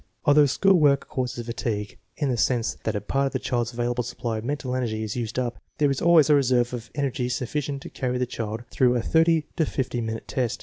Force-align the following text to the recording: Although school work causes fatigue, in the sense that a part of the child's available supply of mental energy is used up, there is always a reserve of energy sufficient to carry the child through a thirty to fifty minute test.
Although 0.25 0.47
school 0.47 0.79
work 0.79 1.07
causes 1.09 1.45
fatigue, 1.45 1.99
in 2.17 2.29
the 2.31 2.35
sense 2.35 2.75
that 2.85 2.95
a 2.95 3.01
part 3.01 3.27
of 3.27 3.33
the 3.33 3.37
child's 3.37 3.71
available 3.71 4.01
supply 4.03 4.39
of 4.39 4.43
mental 4.43 4.75
energy 4.75 5.03
is 5.03 5.15
used 5.15 5.37
up, 5.37 5.59
there 5.77 5.91
is 5.91 6.01
always 6.01 6.27
a 6.27 6.33
reserve 6.33 6.73
of 6.73 6.89
energy 6.95 7.29
sufficient 7.29 7.83
to 7.83 7.89
carry 7.91 8.17
the 8.17 8.25
child 8.25 8.63
through 8.71 8.95
a 8.95 9.03
thirty 9.03 9.45
to 9.57 9.63
fifty 9.67 10.01
minute 10.01 10.27
test. 10.27 10.59